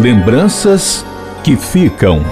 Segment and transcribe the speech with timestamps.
[0.00, 1.04] Lembranças
[1.44, 2.22] que ficam.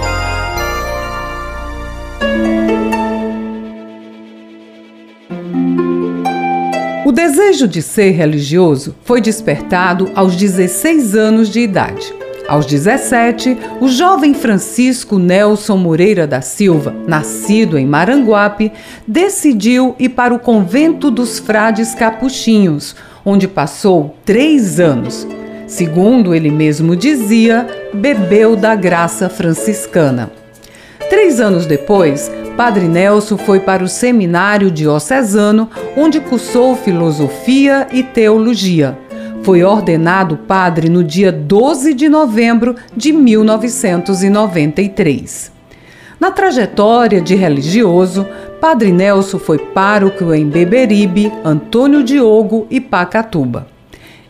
[7.04, 12.11] O desejo de ser religioso foi despertado aos 16 anos de idade.
[12.48, 18.73] Aos 17, o jovem Francisco Nelson Moreira da Silva, nascido em Maranguape,
[19.07, 22.96] decidiu ir para o convento dos frades capuchinhos,
[23.27, 25.29] onde passou três anos.
[25.69, 30.33] Segundo ele mesmo dizia, bebeu da graça franciscana.
[31.11, 38.97] Três anos depois, Padre Nelson foi para o seminário diocesano, onde cursou filosofia e teologia.
[39.42, 45.53] Foi ordenado padre no dia 12 de novembro de 1993.
[46.19, 48.27] Na trajetória de religioso,
[48.59, 53.77] Padre Nelson foi pároco em Beberibe, Antônio Diogo e Pacatuba.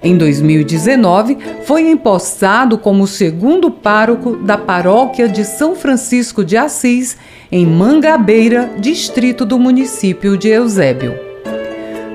[0.01, 7.17] Em 2019, foi empossado como segundo pároco da paróquia de São Francisco de Assis,
[7.51, 11.15] em Mangabeira, distrito do município de Eusébio.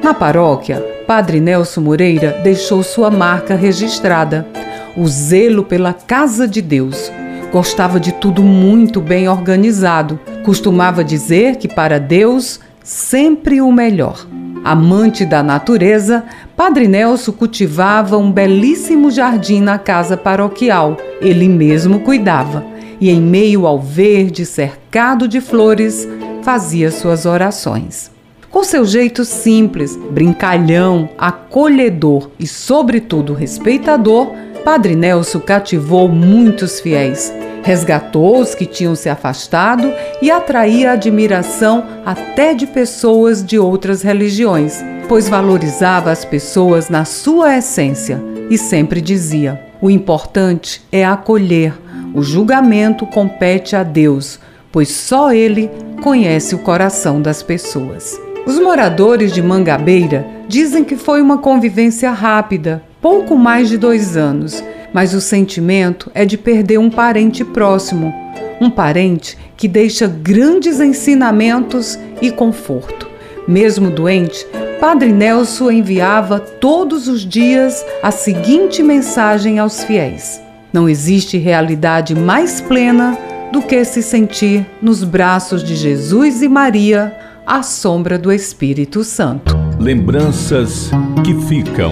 [0.02, 4.48] Na paróquia, Padre Nelson Moreira deixou sua marca registrada,
[4.96, 7.12] o zelo pela casa de Deus.
[7.52, 10.20] Gostava de tudo muito bem organizado.
[10.46, 14.26] Costumava dizer que para Deus sempre o melhor.
[14.64, 16.24] Amante da natureza,
[16.56, 20.98] Padre Nelson cultivava um belíssimo jardim na casa paroquial.
[21.20, 22.64] Ele mesmo cuidava
[23.00, 26.08] e, em meio ao verde cercado de flores,
[26.42, 28.10] fazia suas orações.
[28.50, 34.32] Com seu jeito simples, brincalhão, acolhedor e, sobretudo, respeitador,
[34.64, 37.34] Padre Nelson cativou muitos fiéis,
[37.64, 44.84] resgatou os que tinham se afastado e atraía admiração até de pessoas de outras religiões,
[45.08, 51.74] pois valorizava as pessoas na sua essência e sempre dizia: o importante é acolher,
[52.14, 54.40] o julgamento compete a Deus,
[54.72, 58.20] pois só Ele conhece o coração das pessoas.
[58.46, 64.62] Os moradores de Mangabeira dizem que foi uma convivência rápida, pouco mais de dois anos,
[64.94, 68.14] mas o sentimento é de perder um parente próximo,
[68.62, 73.10] um parente que deixa grandes ensinamentos e conforto.
[73.48, 74.46] Mesmo doente,
[74.80, 82.62] Padre Nelson enviava todos os dias a seguinte mensagem aos fiéis: Não existe realidade mais
[82.62, 83.18] plena
[83.52, 87.16] do que se sentir nos braços de Jesus e Maria
[87.46, 89.56] à sombra do Espírito Santo.
[89.80, 90.90] Lembranças
[91.24, 91.92] que ficam.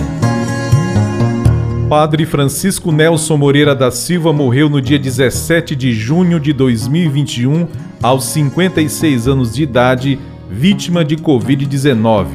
[1.91, 7.67] Padre Francisco Nelson Moreira da Silva morreu no dia 17 de junho de 2021,
[8.01, 10.17] aos 56 anos de idade,
[10.49, 12.27] vítima de Covid-19.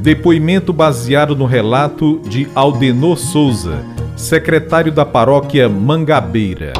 [0.00, 3.84] Depoimento baseado no relato de Aldenor Souza,
[4.16, 6.72] secretário da paróquia Mangabeira.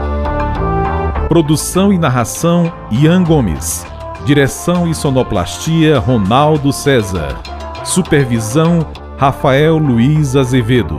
[1.28, 3.86] Produção e narração: Ian Gomes.
[4.26, 7.40] Direção e sonoplastia Ronaldo César.
[7.84, 10.98] Supervisão Rafael Luiz Azevedo.